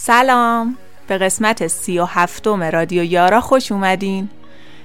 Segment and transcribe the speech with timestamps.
[0.00, 0.76] سلام.
[1.08, 4.28] به قسمت سی و هفتم رادیو یارا خوش اومدین.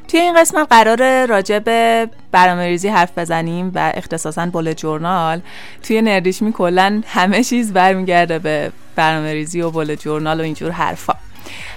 [0.08, 5.42] توی این قسمت قرار راجع به برنامه ریزی حرف بزنیم و اختصاصا بول جورنال.
[5.84, 11.14] توی نردیشمی کلا همه چیز برمیگرده به برنامه ریزی و بول جورنال و اینجور حرفا.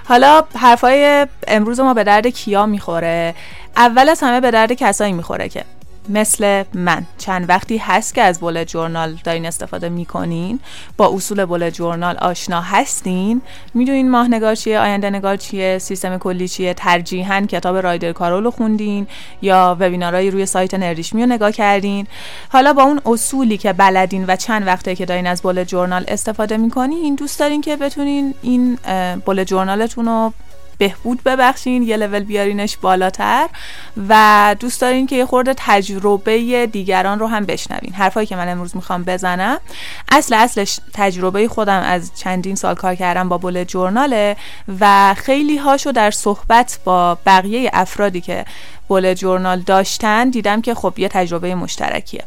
[0.05, 3.34] حالا حرفای امروز ما به درد کیا می‌خوره؟
[3.77, 5.64] اول از همه به درد کسایی می‌خوره که
[6.11, 7.07] مثل من.
[7.18, 10.61] چند وقتی هست که از بولت جورنال دارین استفاده می‌کنین
[10.96, 13.43] با اصول بولت جورنال آشنا هستین.
[13.74, 19.06] می‌دونین ماه نگار چیه آینده نگار چیه سیستم کلی چیه ترجیحاً کتاب رایدر کارولو خوندین
[19.42, 22.07] یا وبینارهایی روی سایت نردیشمی رو نگاه کردین.
[22.48, 26.57] حالا با اون اصولی که بلدین و چند وقته که دارین از بولت جورنال استفاده
[26.57, 28.79] می‌کنین دوست دارین که بتونین این
[29.27, 30.32] بولت جورنالتون رو
[30.79, 33.48] بهبود ببخشین یه لول بیارینش بالاتر
[34.09, 37.93] و دوست دارین که یه خورده تجربه دیگران رو هم بشنوین.
[37.93, 39.59] حرفایی که من امروز می‌خوام بزنم
[40.09, 44.37] اصل اصلش تجربه خودم از چندین سال کار کردم با بول جورناله
[44.80, 48.45] و خیلی هاشو در صحبت با بقیه افرادی که
[48.88, 52.24] بول جورنال داشتن دیدم که خب یه تجربه مشترکیه.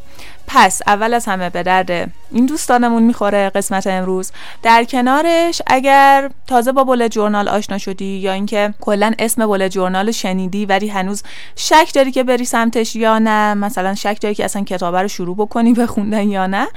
[0.51, 4.31] پس اول از همه به درد این دوستانمون می‌خوره قسمت امروز.
[4.63, 10.11] در کنارش اگر تازه با بول جورنال آشنا شدی یا اینکه کلا اسم بول جورنال
[10.11, 11.23] شنیدی ولی هنوز
[11.55, 15.35] شک داری که بری سمتش یا نه مثلا شک داری که اصلا کتابه رو شروع
[15.35, 16.67] بکنی به خوندن یا نه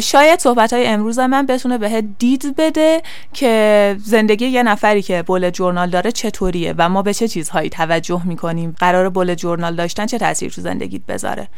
[0.00, 5.50] شاید صحبت های امروز من بتونه بهت دید بده که زندگی یه نفری که بول
[5.50, 10.18] جورنال داره چطوریه و ما به چه چیزهایی توجه می‌کنیم؟ قرار بول جورنال داشتن چه
[10.18, 11.48] تاثیر تو زندگیت بذاره؟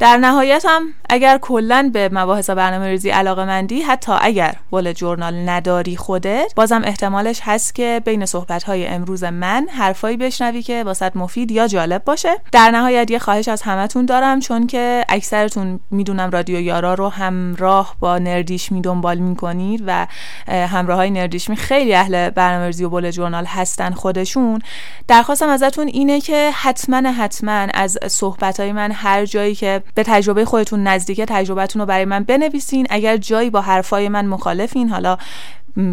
[0.00, 5.48] در نهایت هم اگر کلا به مباحث برنامه ریزی علاقه مندی حتی اگر بول جورنال
[5.48, 11.16] نداری خودت بازم احتمالش هست که بین صحبت های امروز من حرفایی بشنوی که واسط
[11.16, 12.36] مفید یا جالب باشه.
[12.52, 17.96] در نهایت یه خواهش از همتون دارم چون که اکثرتون می‌دونم رادیو یارا رو همراه
[18.00, 20.06] با نردیش می دنبال می‌کنید و
[20.48, 24.62] همراه های نردیش می خیلی اهل برنامه ریزی و بول جورنال هستن خودشون.
[25.08, 30.44] درخواستم ازتون اینه که حتما حتما از صحبت های من هر جایی که به تجربه
[30.44, 32.86] خودتون نزدیکه تجربتون رو برای من بنویسین.
[32.90, 35.18] اگر جایی با حرفای من مخالفین حالا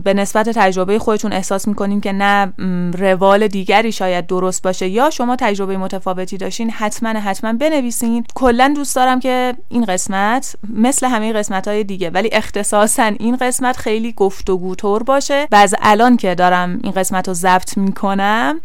[0.04, 2.54] به نسبت تجربه خودتون احساس می‌کنین که نه
[2.98, 4.88] روال دیگری شاید درست باشه.
[4.88, 8.26] یا شما تجربه متفاوتی داشتین حتما حتما بنویسین.
[8.36, 13.78] کلا دوست دارم که این قسمت مثل همه قسمت های دیگه ولی اختصاصا این قسمت
[13.78, 15.48] خیلی گفتگو طور باشه.
[15.52, 18.62] و از الان که دارم این قسمت رو ضبط می‌کنم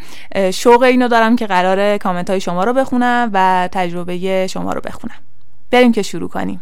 [0.52, 5.16] شوق اینو دارم که قرار کامنت های شما رو بخونم و تجربه شما رو بخونم.
[5.70, 6.60] بریم که شروع کنیم.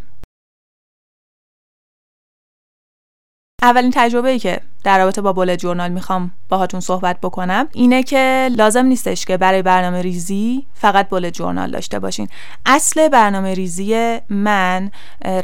[3.62, 8.50] اولین تجربه ای که در رابطه با بولت جورنال می‌خوام باهاتون صحبت بکنم اینه که
[8.56, 12.28] لازم نیستش که برای برنامه ریزی فقط بولت جورنال داشته باشین.
[12.66, 14.90] اصل برنامه ریزی من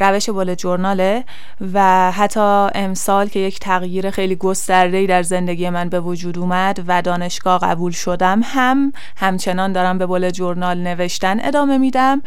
[0.01, 1.25] روش بولت جورناله
[1.75, 7.03] و حتی امسال که یک تغییر خیلی گسترده در زندگی من به وجود اومد و
[7.03, 12.23] دانشگاه قبول شدم هم همچنان دارم به بولت جورنال نوشتن ادامه میدم.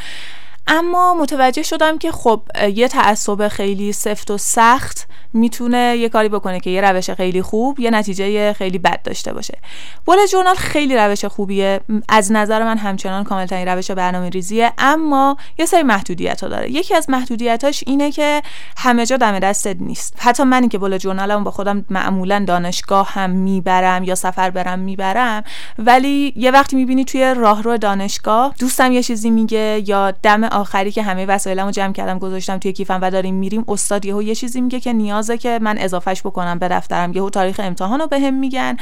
[0.70, 2.42] اما متوجه شدم که خب
[2.74, 7.80] یه تعصب خیلی سفت و سخت می‌تونه یه کاری بکنه که یه روش خیلی خوب
[7.80, 9.58] یه نتیجه خیلی بد داشته باشه.
[10.06, 11.80] بول جورنال خیلی روش خوبیه.
[12.10, 16.72] از نظر من همچنان کاملترین روش برنامه ریزیه اما یه سری محدودیت ها داره.
[16.72, 18.42] یکی از محدودیتاش اینه که
[18.78, 20.16] همه جا دم دستت نیست.
[20.18, 25.44] حتی منی که بول جورنالم با خودم معمولا دانشگاه هم می‌برم یا سفر برم می‌برم
[25.80, 31.04] ولی یه وقتی می‌بینی توی راهرو دانشگاه دوستم یه چیزی میگه یا دم آخری که
[31.04, 34.80] همه وسایلمو جمع کردم گذاشتم توی کیفم و داریم میریم استاد یهو یه چیزی میگه
[34.80, 38.78] که نیازه که من اضافهش بکنم به دفترم یهو تاریخ امتحان رو بهم میگن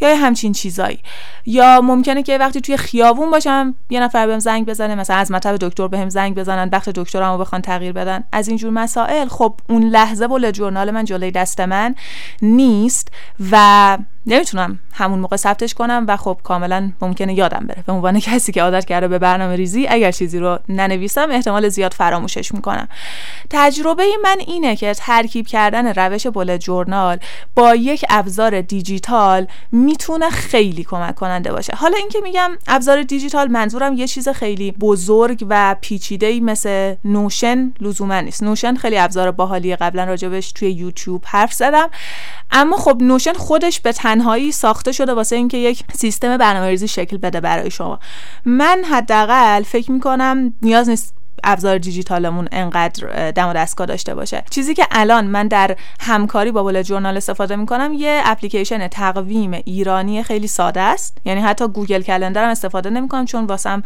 [0.00, 0.98] یا همچین چیزایی.
[1.46, 5.56] یا ممکنه که وقتی توی خیابون باشم یه نفر بهم زنگ بزنه مثلا از مطب
[5.56, 8.24] دکتر بهم زنگ بزنن وقت دکترمو بخوان تغییر بدن.
[8.32, 11.94] از اینجور مسائل خب اون لحظه بول جورنال من جلوی دست من
[12.42, 13.08] نیست
[13.50, 17.84] و نمی‌تونم همون موقع ثبتش کنم و خب کاملا ممکنه یادم بره.
[17.86, 21.92] به عنوان کسی که عادت کرده به برنامه ریزی اگر چیزی رو ننویسم احتمال زیاد
[21.92, 22.88] فراموشش می‌کنم.
[23.50, 27.18] تجربه من اینه که ترکیب کردن روش بولت جورنال
[27.54, 31.72] با یک ابزار دیجیتال می‌تونه خیلی کمک کننده باشه.
[31.76, 37.72] حالا اینکه میگم ابزار دیجیتال منظورم یه چیز خیلی بزرگ و پیچیده ای مثل نوشن
[37.80, 38.42] لزوما نیست.
[38.42, 41.90] نوشن خیلی ابزار باحالی قبلا راجبش توی یوتیوب حرف زدم.
[42.50, 47.40] اما خب نوشن خودش به تنهایی ساخته شده واسه اینکه یک سیستم برنامه‌ریزی شکل بده
[47.40, 48.00] برای شما.
[48.44, 54.44] من حداقل فکر می‌کنم نیاز نیست ابزار دیجیتالمون انقدر دم و دستگاه داشته باشه.
[54.50, 60.22] چیزی که الان من در همکاری با بول جورنال استفاده می‌کنم یه اپلیکیشن تقویم ایرانی
[60.22, 61.18] خیلی ساده است.
[61.24, 63.82] یعنی حتی گوگل کلندرم استفاده نمی‌کنم چون واسم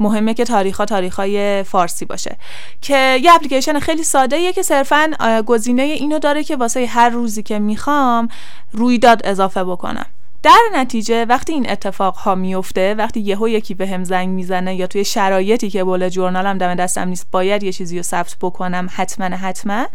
[0.00, 0.80] مهمه که تاریخ
[1.16, 2.36] های فارسی باشه.
[2.82, 5.10] که یه اپلیکیشن خیلی ساده که صرفا
[5.46, 8.28] گزینه اینو داره که واسه هر روزی که می‌خوام
[8.72, 10.06] رویداد اضافه بکنم.
[10.42, 14.86] در نتیجه وقتی این اتفاق ها میفته وقتی یهو یکی به هم زنگ می‌زنه یا
[14.86, 19.36] توی شرایطی که بول جورنالم دم دستم نیست باید یه چیزی رو ثبت بکنم حتما
[19.36, 19.86] حتما.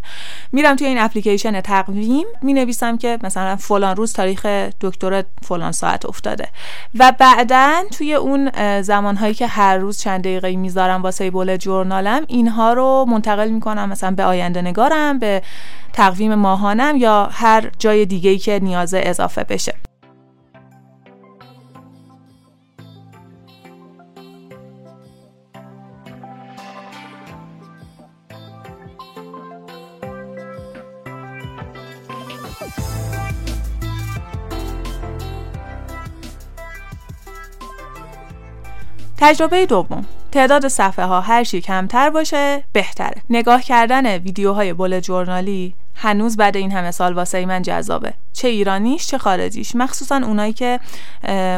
[0.52, 4.46] میرم توی این اپلیکیشن تقویم می نویسم که مثلا فلان روز تاریخ
[4.82, 6.48] دکتر فلان ساعت افتاده.
[7.00, 8.52] و بعدا توی اون
[8.82, 14.12] زمانهایی که هر روز چند دقیقه می‌ذارم واسه بول جورنالم اینها رو منتقل می‌کنم مثلا
[14.12, 15.42] به آینده نگارم به
[15.94, 19.85] تقویم ماهانم یا هر جای دیگه‌ای که نیاز اضافه بشه.
[39.26, 40.06] تجربه دوم.
[40.32, 43.22] تعداد صفحه ها هر چی کمتر باشه بهتره.
[43.30, 48.14] نگاه کردن ویدیوهای بول جورنالی هنوز بعد این همه سال واسه من جذابه.
[48.36, 49.76] چه ایرانیش چه خارجیش.
[49.76, 50.80] مخصوصا اونایی که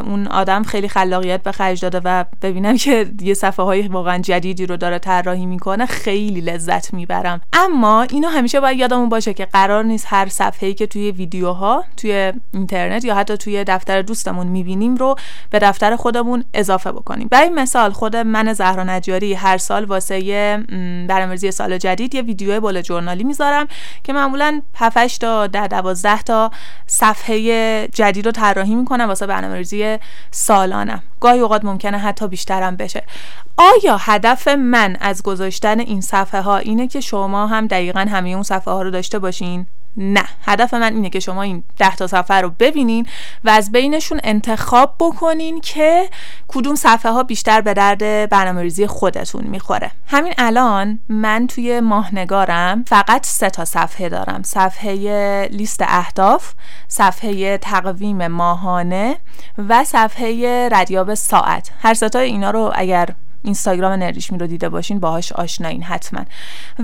[0.05, 4.65] اون آدم خیلی خلاقیت به خرج داده و ببینم که یه صفحه های واقعا جدیدی
[4.65, 7.41] رو داره طراحی می‌کنه خیلی لذت می‌برم.
[7.53, 12.33] اما اینو همیشه باید یادمون باشه که قرار نیست هر صفحه‌ای که توی ویدیوها توی
[12.53, 15.15] اینترنت یا حتی توی دفتر دوستمون می‌بینیم رو
[15.49, 17.27] به دفتر خودمون اضافه بکنیم.
[17.31, 20.17] برای مثال خود من زهرا نجاری هر سال واسه
[21.09, 23.67] برنامه‌ریزی سال جدید یه ویدیو بول جورنالی می‌ذارم
[24.03, 26.51] که معمولا 7 تا 10 12 تا
[26.87, 29.97] صفحه جدید رو طراحی می‌کنم واسه برنامه‌ریزی
[30.31, 31.03] سالانم.
[31.19, 33.03] گاهی اوقات ممکنه حتی بیشترم بشه.
[33.57, 38.43] آیا هدف من از گذاشتن این صفحه ها اینه که شما هم دقیقا همه اون
[38.43, 39.67] صفحه ها رو داشته باشین؟
[39.97, 40.23] نه.
[40.45, 43.07] هدف من اینه که شما این ده تا صفحه رو ببینین
[43.43, 46.09] و از بینشون انتخاب بکنین که
[46.47, 49.91] کدوم صفحه ها بیشتر به درد برنامه ریزی خودتون می‌خوره.
[50.07, 54.41] همین الان من توی ماهنگارم فقط سه تا صفحه دارم.
[54.43, 56.53] صفحه لیست اهداف
[56.87, 59.17] صفحه تقویم ماهانه
[59.57, 61.71] و صفحه ردیاب ساعت.
[61.81, 63.09] هر ستا اینا رو اگر
[63.43, 66.21] اینستاگرام نریشمی رو دیده باشین باهاش آشنایین حتما.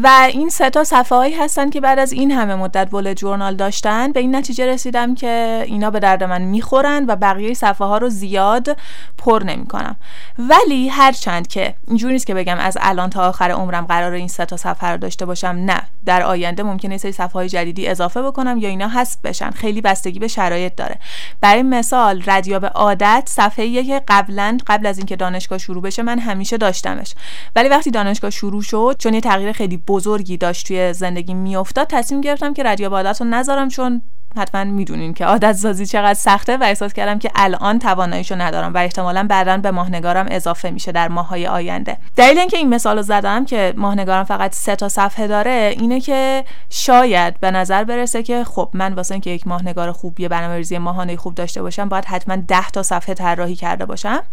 [0.04, 3.56] و این سه تا صفحه هایی هستن که بعد از این همه مدت بول جورنال
[3.56, 7.98] داشتن به این نتیجه رسیدم که اینا به درد من می‌خورن و بقیه صفحه ها
[7.98, 8.78] رو زیاد
[9.18, 9.96] پر نمی‌کنم.
[10.40, 14.46] ولی هرچند که اینجوری نیست که بگم از الان تا آخر عمرم قرار این سه
[14.46, 15.82] تا صفحه رو داشته باشم نه.
[16.06, 19.52] در آینده ممکنه سری صفحه های جدیدی اضافه بکنم یا اینا حذف بشن.
[19.52, 21.00] خیلی بستگی به شرایط داره.
[21.42, 26.53] برای مثال ردیاب عادت صفحه که قبلا قبل از اینکه دانشگاه شروع بشه من همیشه
[26.58, 27.16] داشتمش.
[27.56, 32.22] ولی وقتی دانشگاه شروع شد چون یه تغییر خیلی بزرگی داشت توی زندگی میافتاد تصمیم
[32.22, 34.02] گرفتم که ردیاب عادت رو نذارم چون
[34.38, 38.78] حتما می‌دونین که عادت سازی چقدر سخته و احساس کردم که الان تواناییشو ندارم و
[38.78, 41.98] احتمالا بعدا به ماهنگارم اضافه میشه در ماههای آینده.
[42.16, 46.46] دلیل اینکه این مثال رو زدم که ماهنگارم فقط سه تا صفحه داره اینه که
[46.70, 51.16] شاید به نظر برسه که خب من واسه اینکه یک ماهنگار خوب یه برنامه‌ریزی ماهانه
[51.16, 54.24] خوب داشته باشم باید حتما 10 تا صفحه طراحی کرده باشم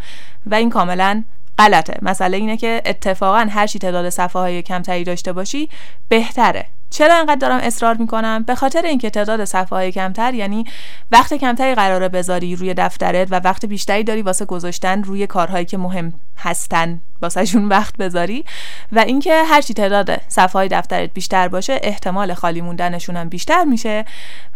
[0.46, 1.22] و این کاملا
[1.58, 1.98] غلطه.
[2.02, 5.68] مسئله اینه که اتفاقا هر چی تعداد صفحه های کمتری داشته باشی
[6.08, 6.66] بهتره.
[6.90, 10.64] چرا اینقدر دارم اصرار می‌کنم؟ به خاطر اینکه تعداد صفحه های کمتر یعنی
[11.12, 15.78] وقت کمتری قراره بذاری روی دفترت و وقت بیشتری داری واسه گذاشتن روی کارهایی که
[15.78, 17.00] مهم هستن.
[17.22, 18.44] واسهشون وقت بذاری.
[18.92, 23.64] و اینکه هر چی تعداد صفحه های دفترت بیشتر باشه احتمال خالی موندنشون هم بیشتر
[23.64, 24.04] میشه.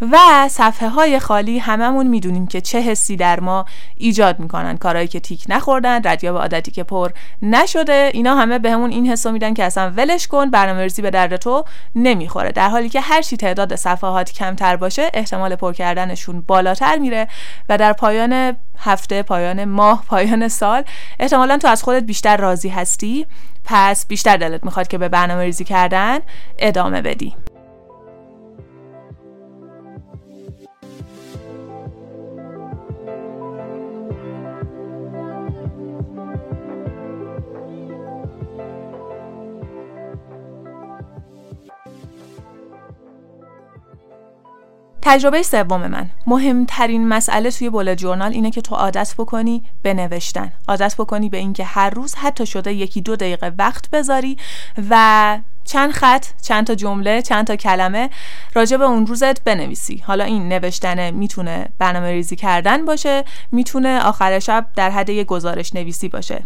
[0.01, 3.65] و صفحه های خالی هممون می‌دونیم که چه حسی در ما
[3.97, 4.77] ایجاد می‌کنن.
[4.77, 7.11] کارهایی که تیک نخوردن ردیاب عادتی که پر
[7.43, 11.65] نشده اینا همه بهمون این حسو میدن که اصلا ولش کن برنامه‌ریزی به درد تو
[11.95, 12.53] نمی‌خوره.
[12.53, 17.29] در حالی که هر چی تعداد صفحات کمتر باشه احتمال پر کردنشون بالاتر میره.
[17.69, 20.83] و در پایان هفته پایان ماه پایان سال.
[21.21, 23.27] احتمالا تو از خودت بیشتر راضی هستی.
[23.65, 26.19] پس بیشتر دلت می‌خواد که به برنامه ریزی کردن
[26.59, 27.37] ادامه بدی.
[45.07, 46.11] تجربه سوم من.
[46.27, 50.53] مهمترین مسئله توی بول جورنال اینه که تو عادت بکنی به نوشتن.
[50.69, 54.37] عادت بکنی به اینکه هر روز حتی شده یکی دو دقیقه وقت بذاری
[54.91, 58.11] و چند خط چند تا جمله چند تا کلمه
[58.55, 60.03] راجع به اون روزت بنویسی.
[60.07, 65.75] حالا این نوشتن می‌تونه برنامه ریزی کردن باشه می‌تونه آخر شب در حد یه گزارش
[65.75, 66.43] نویسی باشه.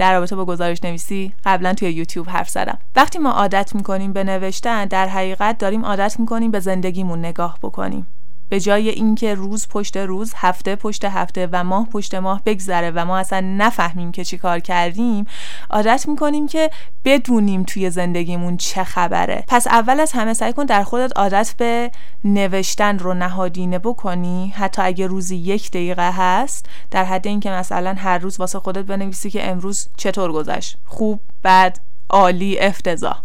[0.00, 2.78] در رابطه با گزارش نویسی قبلا توی یوتیوب حرف زدم.
[2.96, 8.06] وقتی ما عادت می‌کنیم به نوشتن در حقیقت داریم عادت می‌کنیم به زندگیمون نگاه بکنیم.
[8.50, 13.04] به جای اینکه روز پشت روز هفته پشت هفته و ماه پشت ماه بگذره و
[13.04, 15.26] ما اصلا نفهمیم که چی کار کردیم
[15.70, 16.70] عادت می‌کنیم که
[17.04, 19.44] بدونیم توی زندگیمون چه خبره.
[19.48, 21.90] پس اول از همه سعی کن در خودت عادت به
[22.24, 24.52] نوشتن رو نهادینه بکنی.
[24.56, 29.30] حتی اگه روزی یک دقیقه هست در حد اینکه مثلا هر روز واسه خودت بنویسی
[29.30, 31.78] که امروز چطور گذشت؟ خوب بد
[32.10, 33.22] عالی افتضاح.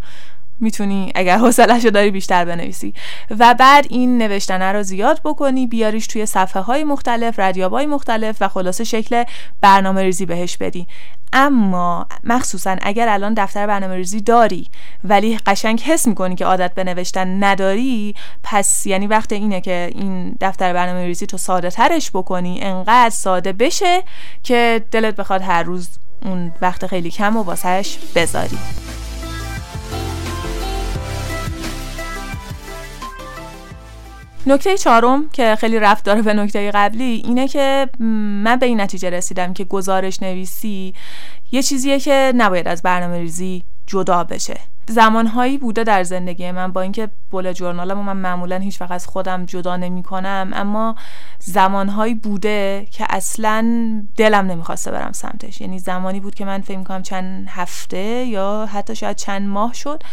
[0.59, 2.93] می‌تونی اگر حوصلهشو داری بیشتر بنویسی.
[3.39, 8.47] و بعد این نوشتنه رو زیاد بکنی بیاریش توی صفحه های مختلف ردیاب مختلف و
[8.47, 9.23] خلاصه شکل
[9.61, 10.87] برنامه ریزی بهش بدی.
[11.33, 14.67] اما مخصوصا اگر الان دفتر برنامه ریزی داری
[15.03, 20.37] ولی قشنگ حس می‌کنی که عادت به نوشتن نداری پس یعنی وقت اینه که این
[20.41, 24.03] دفتر برنامه ریزی تو ساده ترش بکنی انقدر ساده بشه
[24.43, 25.89] که دلت بخواد هر روز
[26.25, 28.57] اون وقت خیلی کم و واسهش بذاری.
[34.47, 37.89] نکته چهارم که خیلی رفت داره به نکته قبلی اینه که
[38.43, 40.93] من به این نتیجه رسیدم که گزارش نویسی
[41.51, 44.59] یه چیزیه که نباید از برنامه ریزی جدا بشه.
[44.87, 49.45] زمانهایی بوده در زندگی من با اینکه بول جورنالمو من معمولا هیچ وقت از خودم
[49.45, 50.95] جدا نمی کنم اما
[51.39, 53.61] زمانهایی بوده که اصلا
[54.17, 55.61] دلم نمی‌خواسته برم سمتش.
[55.61, 60.03] یعنی زمانی بود که من فکر کنم چند هفته یا حتی شاید چند ماه شد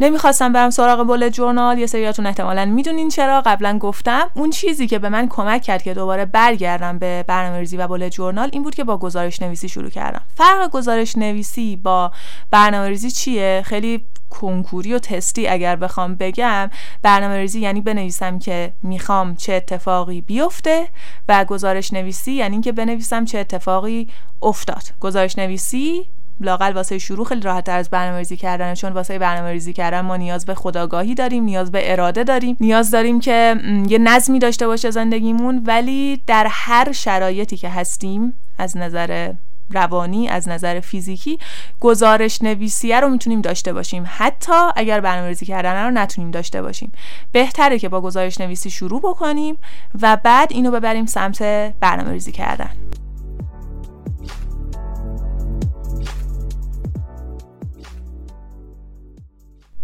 [0.00, 3.42] نمی‌خواستم برم سراغ بولت جورنال یه سریاتون احتمالا می‌دونین چرا.
[3.46, 7.88] قبلا گفتم اون چیزی که به من کمک کرد که دوباره برگردم به برنامه‌ریزی و
[7.88, 10.22] بولت جورنال این بود که با گزارش نویسی شروع کردم.
[10.34, 12.12] فرق گزارش نویسی با
[12.50, 16.70] برنامه‌ریزی چیه؟ خیلی کنکوری و تستی اگر بخوام بگم.
[17.02, 20.88] برنامه ریزی یعنی بنویسم که می‌خوام چه اتفاقی بیفته
[21.28, 24.08] و گزارش نویسی یعنی که بنویسم چه اتفاقی
[24.42, 24.82] افتاد.
[25.00, 26.06] گزارش نویسی
[26.40, 30.46] لاقل واسه شروع خیلی راحت تر از برنامه‌ریزی کردن چون واسه برنامه‌ریزی کردن ما نیاز
[30.46, 33.56] به خداگاهی داریم نیاز به اراده داریم نیاز داریم که
[33.88, 39.32] یه نظمی داشته باشه زندگیمون ولی در هر شرایطی که هستیم از نظر
[39.70, 41.38] روانی از نظر فیزیکی
[41.80, 44.04] گزارش نویسیه رو می‌تونیم داشته باشیم.
[44.06, 46.92] حتی اگر برنامه‌ریزی کردن رو نتونیم داشته باشیم.
[47.32, 49.56] بهتره که با گزارش نویسی شروع بکنیم
[50.02, 51.42] و بعد اینو ببریم سمت
[51.80, 52.70] برنامه‌ریزی کردن.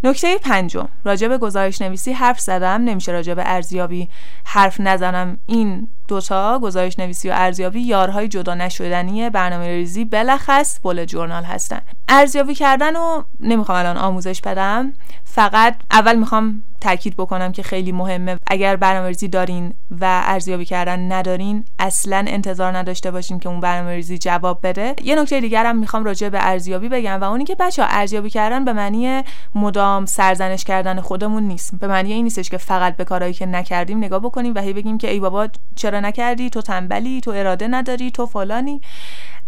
[0.04, 0.88] نکته پنجم.
[1.04, 4.09] راجع به گزارش نویسی حرف زدم نمیشه راجع به ارزیابی
[4.44, 5.38] حرف نزنم.
[5.47, 11.81] این دوتا گزارش نویسی و ارزیابی یارهای جدا نشدنی برنامه ریزی بلخص بول جورنال هستن.
[12.09, 14.92] ارزیابی کردن رو نمی‌خوام الان آموزش بدم.
[15.25, 18.38] فقط اول می‌خوام تاکید بکنم که خیلی مهمه.
[18.47, 24.59] اگر برنامه‌ریزی دارین و ارزیابی کردن ندارین اصلا انتظار نداشته باشین که اون برنامه‌ریزی جواب
[24.62, 24.95] بده.
[25.02, 28.64] یه نکته دیگر هم می‌خوام راجع به ارزیابی بگم و اونی که بچه ارزیابی کردن
[28.64, 29.23] به معنی
[29.54, 31.75] مدام سرزنش کردن خودمون نیست.
[31.81, 34.99] به معنی این نیستش که فقط به کارهایی که نکردیم نگاه بکنیم و هی بگیم
[34.99, 38.80] که ای بابا چرا نکردی تو تنبلی تو اراده نداری تو فلانی.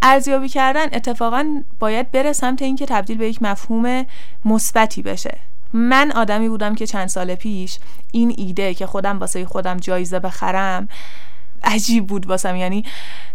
[0.03, 4.07] ارزیابی کردن اتفاقا باید بره سمت اینکه تبدیل به یک مفهوم
[4.45, 5.39] مثبتی بشه.
[5.73, 7.79] من آدمی بودم که چند سال پیش
[8.13, 10.89] این ایده که خودم واسه خودم جایزه بخرم
[11.63, 12.57] عجیب بود واسم.
[12.57, 12.85] یعنی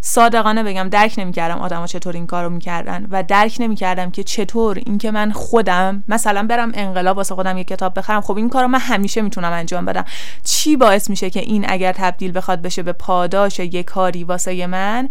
[0.02, 5.12] صادقانه بگم درک نمی‌کردم آدما چطور این کارو می‌کردن و درک نمی‌کردم که چطور اینکه
[5.12, 9.22] من خودم مثلا برم انقلاب واسه خودم یه کتاب بخرم خب این کارو من همیشه
[9.22, 10.06] می‌تونم انجام بدم.
[10.44, 15.10] چی باعث میشه که این اگر تبدیل بخواد بشه به پاداش یه کاری واسه من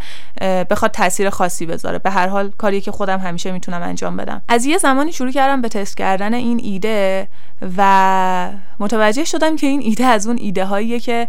[0.71, 4.43] بخواد تاثیر خاصی بذاره؟ به هر حال کاری که خودم همیشه می‌تونم انجام بدم.
[4.49, 7.29] از یه زمانی شروع کردم به تست کردن این ایده
[7.77, 11.29] و متوجه شدم که این ایده از اون ایده هاییه که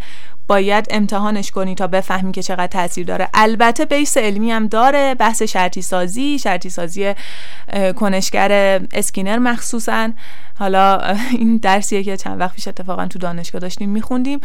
[0.50, 3.29] باید امتحانش کنی تا بفهمی که چقدر تاثیر داره.
[3.34, 7.13] البته بیس علمی هم داره بحث شرطی سازی شرطی سازی
[7.96, 10.10] کنشگر اسکینر مخصوصا.
[10.60, 14.39] حالا این درسیه که چند وقت پیش اتفاقا تو دانشگاه داشتیم میخوندیم.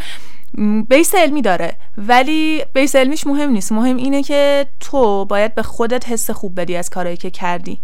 [0.89, 1.75] بیس علمی داره.
[1.97, 3.71] ولی بیس علمیش مهم نیست.
[3.71, 7.79] مهم اینه که تو باید به خودت حس خوب بدی از کارهایی که کردی.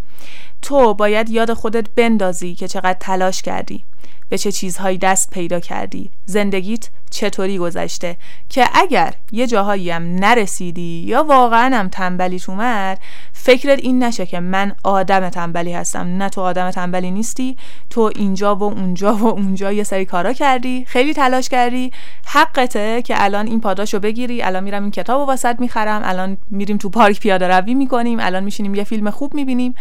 [0.61, 3.83] تو باید یاد خودت بندازی که چقدر تلاش کردی.
[4.31, 8.17] به چه چیزهایی دست پیدا کردی؟ زندگیت چطوری گذشته؟
[8.49, 12.99] که اگر یه جاهایی هم نرسیدی یا واقعا هم تنبلیت اومد
[13.33, 16.07] فکرت این نشه که من آدم تنبلی هستم.
[16.17, 17.57] نه تو آدم تنبلی نیستی
[17.89, 21.91] تو اینجا و اونجا و اونجا یه سری کارا کردی خیلی تلاش کردی.
[22.25, 24.41] حقته که الان این پاداشو بگیری.
[24.41, 26.01] الان میرم این کتابو واسط می‌خرم.
[26.05, 28.19] الان میریم تو پارک پیاده روی می‌کنیم.
[28.19, 29.75] الان میشینیم یه فیلم خوب می‌بینیم.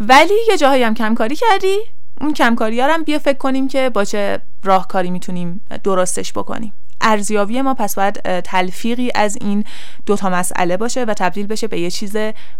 [0.00, 1.76] ولی یه جاهایی هم کمکاری کردی.
[2.22, 6.72] اون کمکاری هم بیا فکر کنیم که با چه راهکاری می‌تونیم درستش بکنیم.
[7.00, 9.64] ارزیابی ما پس باید تلفیقی از این
[10.06, 12.16] دوتا مسئله باشه و تبدیل بشه به یه چیز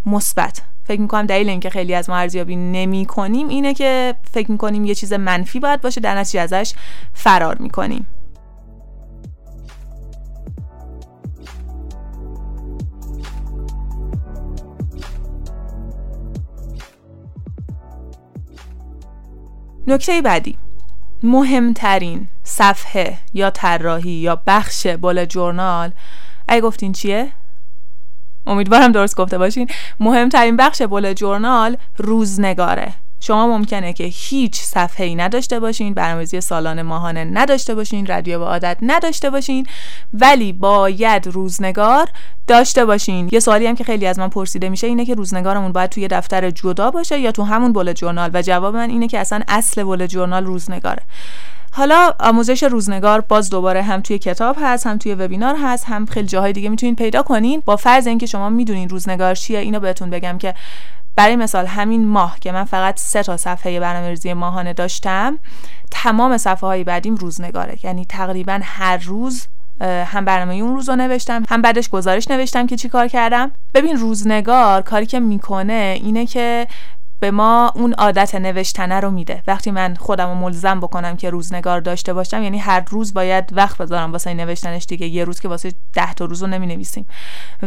[0.06, 0.62] مثبت.
[0.84, 4.94] فکر می‌کنم دلیل اینکه خیلی از ما ارزیابی نمی کنیم اینه که فکر می‌کنیم یه
[4.94, 6.74] چیز منفی باید باشه در نتیجه ازش
[7.14, 8.06] فرار می‌کنیم.
[19.86, 20.58] نکته بعدی.
[21.22, 25.92] مهمترین صفحه یا طراحی یا بخش بال جورنال.
[26.48, 27.32] ای گفتین چیه؟
[28.46, 29.68] امیدوارم درست گفته باشین.
[30.00, 32.94] مهمترین بخش بول جورنال روزنگاره.
[33.22, 38.44] شما ممکنه که هیچ صفحه ای نداشته باشین برنامه‌ریزی سالانه ماهانه نداشته باشین رادیو به
[38.44, 39.66] عادت نداشته باشین
[40.14, 42.08] ولی باید روزنگار
[42.46, 43.28] داشته باشین.
[43.32, 46.50] یه سوالی هم که خیلی از من پرسیده میشه اینه که روزنگارمون باید توی دفتر
[46.50, 50.06] جدا باشه یا تو همون بول جورنال و جواب من اینه که اصلا اصل بول
[50.06, 51.02] جورنال روزنگاره.
[51.74, 56.26] حالا آموزش روزنگار باز دوباره هم توی کتاب هست هم توی وبینار هست هم خیلی
[56.26, 57.62] جاهای دیگه می‌تونین پیدا کنین.
[57.66, 60.54] با فرض اینکه شما می‌دونین روزنگار چیه اینو بهتون بگم که
[61.16, 65.38] برای مثال همین ماه که من فقط سه تا صفحه برنامه‌ریزی ماهانه داشتم
[65.90, 67.78] تمام صفحه های بعدیم روزنگاره.
[67.82, 69.46] یعنی تقریبا هر روز
[69.80, 73.50] هم برنامه اون روز رو نوشتم هم بعدش گزارش نوشتم که چی کار کردم.
[73.74, 76.66] ببین روزنگار کاری که می‌کنه اینه که
[77.22, 79.42] به ما اون عادت نوشتنه رو میده.
[79.46, 83.78] وقتی من خودم رو ملزم بکنم که روزنگار داشته باشم یعنی هر روز باید وقت
[83.78, 85.06] بذارم واسه نوشتنش دیگه.
[85.06, 87.06] یه روز که واسه ده تا روز رو نمی نویسیم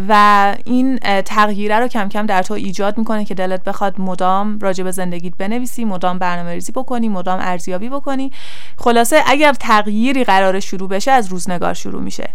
[0.09, 4.83] و این تغییره رو کم کم در تو ایجاد می‌کنه که دلت بخواد مدام راجع
[4.83, 8.31] به زندگیت بنویسی مدام برنامه ریزی بکنی مدام ارزیابی بکنی.
[8.77, 12.29] خلاصه اگر تغییری قرار شروع بشه از روزنگار شروع میشه.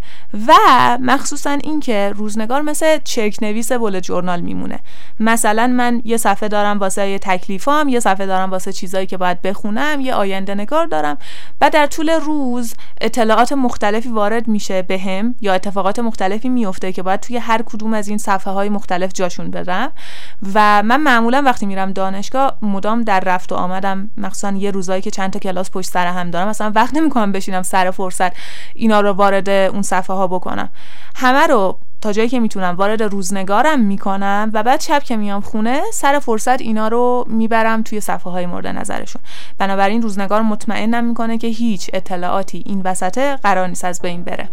[0.47, 0.53] و
[1.01, 4.79] مخصوصا اینکه روزنگار مثل چرک نویس بول جورنال میمونه.
[5.21, 9.43] مثلا من یه صفحه دارم واسه یه تکلیفام یه صفحه دارم واسه چیزایی که باید
[9.43, 11.19] بخونم یه آینده نگار دارم
[11.61, 17.21] و در طول روز اطلاعات مختلفی وارد میشه بهم یا اتفاقات مختلفی میفته که باید
[17.21, 19.93] توی هر کدوم از این صفحه های مختلف جاشون بدم
[20.55, 25.11] و من معمولا وقتی میرم دانشگاه مدام در رفت و آمدم مخصوصا یه روزایی که
[25.11, 26.49] چند تا کلاس پشت سر هم دارم.
[26.49, 28.33] مثلا وقت نمی‌کنم بشینم سر فرصت
[28.75, 30.69] اینا رو وارد اون صفحه ها بکنم.
[31.15, 35.81] همه رو تا جایی که می‌تونم وارد روزنگارم می‌کنم و بعد شب که میام خونه
[35.93, 39.23] سر فرصت اینا رو می‌برم توی صفحه های مورد نظرشون.
[39.59, 44.49] بنابراین روزنگار مطمئنم می‌کنه که هیچ اطلاعاتی این وسطه قرار نیست از بین بره.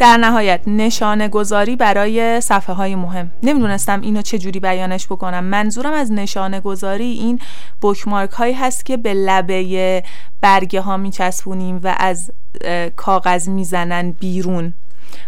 [0.00, 3.30] در نهایت نشانه گذاری برای صفحه های مهم.
[3.42, 5.44] نمی‌دونستم اینو چه جوری بیانش بکنم.
[5.44, 7.40] منظورم از نشانه گذاری این
[7.80, 10.02] بوکمارک هایی هست که به لبه
[10.40, 12.30] برگه ها میچسبونیم و از
[12.96, 14.74] کاغذ می‌زنن بیرون.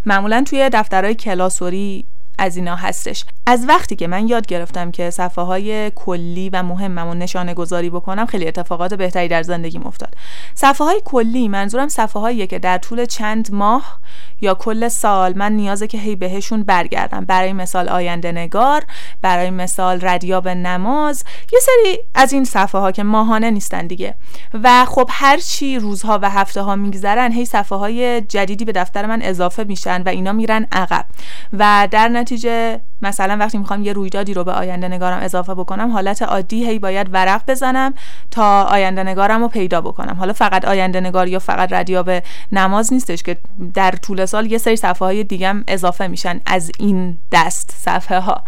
[0.07, 2.05] معمولا توی دفترهای کلاسوری
[2.39, 3.25] از اینا هستش.
[3.47, 7.91] از وقتی که من یاد گرفتم که صفحه های کلی و مهمم و نشانه گذاری
[7.91, 10.15] بکنم خیلی اتفاقات بهتری در زندگیم افتاد.
[10.55, 13.99] صفحه های کلی منظورم صفحه هایی که در طول چند ماه
[14.40, 17.25] یا کل سال من نیازه که هی بهشون برگردم.
[17.25, 18.85] برای مثال آینده نگار
[19.22, 24.14] برای مثال ردیاب نماز یه سری از این صفحه ها که ماهانه نیستن دیگه.
[24.55, 29.07] و خب هر چی روزها و هفته ها میگذرن هی صفحه های جدیدی به دفتر
[29.07, 31.05] من اضافه میشن و اینا میرن عقب.
[31.53, 36.23] و در نتیجه مثلا وقتی می‌خوام یه رویدادی رو به آینده نگارم اضافه بکنم حالت
[36.23, 37.95] عادی هی باید ورق بزنم
[38.31, 40.17] تا آینده نگارم رو پیدا بکنم.
[40.19, 42.11] حالا فقط آینده نگار یا فقط ردیاب
[42.53, 43.37] نماز نیستش که
[43.75, 48.43] در طول سال یه سری صفحه های دیگه اضافه میشن از این دست صفحه ها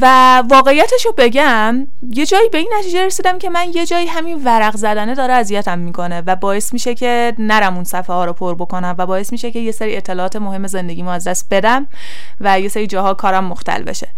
[0.00, 4.44] و واقعیتش رو بگم یه جایی به این نتیجه رسیدم که من یه جایی همین
[4.44, 8.54] ورق زدنه داره اذیتم می‌کنه و باعث میشه که نرم اون صفحه ها رو پر
[8.54, 11.86] بکنم و باعث میشه که یه سری اطلاعات مهم زندگی از دست بدم
[12.40, 14.08] و یه سری جاها کارم مختل بشه.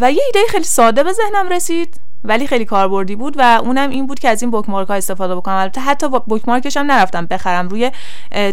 [0.00, 2.00] و یه ایده خیلی ساده به ذهنم رسید.
[2.26, 5.54] ولی خیلی کاربردی بود و اونم این بود که از این بوکمارک ها استفاده بکنم.
[5.54, 7.68] البته حتی بوکمارکش هم نرفتم بخرم.
[7.68, 7.90] روی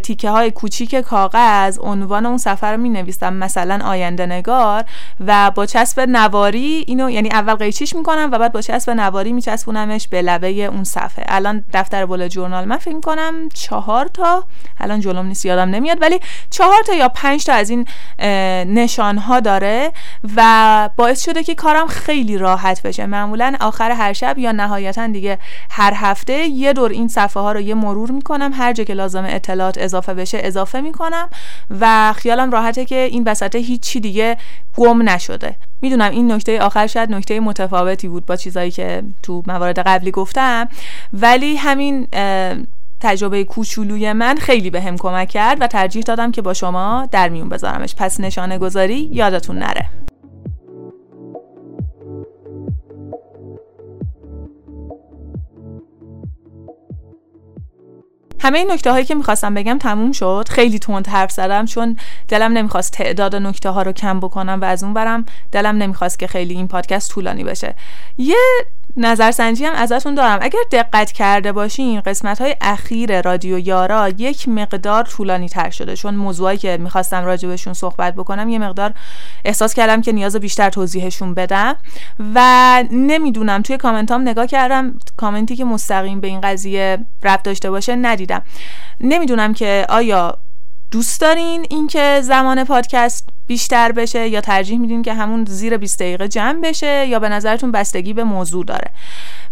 [0.04, 4.84] تیکه های کوچیک کاغذ عنوان اون سفر رو می نویسم مثلا آینده نگار
[5.20, 10.08] و با چسب نواری اینو یعنی اول قیچیش می‌کنم و بعد با چسب نواری میچسبونمش
[10.08, 11.26] به لبه اون صفحه.
[11.28, 12.66] الان دفتر بول جورنال.
[12.66, 14.44] من فکر کنم چهار تا
[14.80, 17.88] الان جلوم نیست یادم نمیاد ولی چهار تا یا پنج تا از این
[18.74, 19.92] نشان ها داره
[20.36, 23.06] و باعث شده که کارم خیلی راحت بشه.
[23.06, 25.38] معمولا آخر هر شب یا نهایتا دیگه
[25.69, 28.52] هر هفته یه دور این صفحه ها رو یه مرور می‌کنم.
[28.54, 31.30] هر جا که لازم اطلاعات اضافه بشه اضافه می‌کنم
[31.80, 34.38] و خیالم راحته که این وسط هیچی دیگه
[34.76, 35.56] گم نشده.
[35.82, 40.69] می‌دونم این نکته آخر شاید نکته متفاوتی بود با چیزایی که تو موارد قبلی گفتم
[41.13, 42.08] ولی همین
[43.02, 47.30] تجربه کوچولوی من خیلی به هم کمک کرد و ترجیح دادم که با شما در
[47.30, 47.95] میون بذارمش.
[47.95, 49.86] پس نشانه گذاری یادتون نره.
[58.43, 60.47] همه این نکته هایی که می‌خواستم بگم تموم شد.
[60.49, 64.84] خیلی تند حرف زدم چون دلم نمی‌خواست تعداد نکته ها رو کم بکنم و از
[64.84, 67.75] اون برم دلم نمی‌خواست که خیلی این پادکست طولانی بشه.
[68.17, 68.38] یه
[68.97, 70.39] نظرسنجی هم ازتون دارم.
[70.41, 75.95] اگر دقت کرده باشین قسمت های اخیر رادیو یارا یک مقدار طولانی تر شده.
[75.95, 78.93] چون موضوعی که می‌خواستم راجبشون صحبت بکنم یه مقدار
[79.45, 81.75] احساس کردم که نیاز بیشتر توضیحشون بدم.
[82.36, 87.69] و نمی‌دونم توی کامنت هم نگاه کردم کامنتی که مستقیم به این قضیه ربط داشته
[87.69, 88.41] باشه ندیدم.
[89.01, 90.38] نمی‌دونم که آیا
[90.93, 96.27] دوست دارین اینکه زمان پادکست بیشتر بشه یا ترجیح میدین که همون زیر 20 دقیقه
[96.27, 98.91] جمع بشه یا به نظرتون بستگی به موضوع داره؟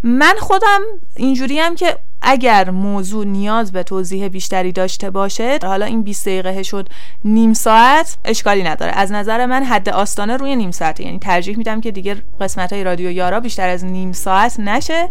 [0.03, 0.81] من خودم
[1.15, 6.63] اینجوری هم که اگر موضوع نیاز به توضیح بیشتری داشته باشه حالا این 20 دقیقه
[6.63, 6.89] شد
[7.25, 8.91] نیم ساعت اشکالی نداره.
[8.91, 12.83] از نظر من حد آستانه روی نیم ساعت یعنی ترجیح میدم که دیگه قسمت های
[12.83, 15.09] رادیو یارا بیشتر از نیم ساعت نشه.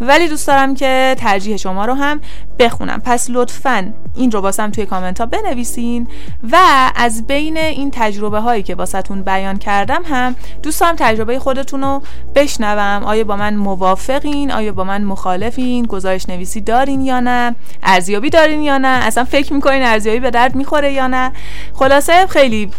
[0.00, 2.20] ولی دوست دارم که ترجیح شما رو هم
[2.58, 3.02] بخونم.
[3.04, 6.08] پس لطفا این رو واسم توی کامنت ها بنویسین
[6.52, 6.58] و
[6.96, 12.02] از بین این تجربه هایی که واسهتون بیان کردم هم دوست دارم تجربه خودتون رو
[12.34, 13.04] بشنوم.
[13.04, 18.62] آیا با من موافقین؟ آیا با من مخالفین؟ گزارش نویسی دارین یا نه؟ ارزیابی دارین
[18.62, 21.32] یا نه؟ اصلا فکر می‌کنین ارزیابی به درد می‌خوره یا نه؟
[21.74, 22.70] خلاصه خیلی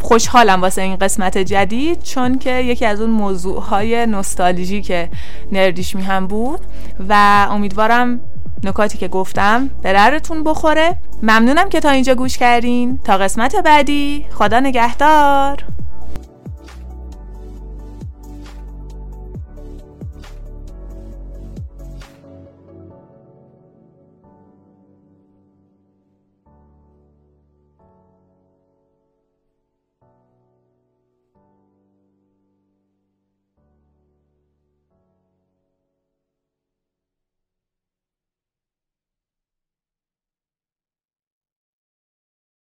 [0.00, 5.08] خوشحالم واسه این قسمت جدید چون که یکی از اون موضوع های نوستالژی که
[5.52, 6.60] نردیش می هم بود
[7.08, 8.20] و امیدوارم
[8.64, 10.96] نکاتی که گفتم به دردتون بخوره.
[11.22, 12.98] ممنونم که تا اینجا گوش کردین.
[13.04, 15.64] تا قسمت بعدی خدا نگهدار.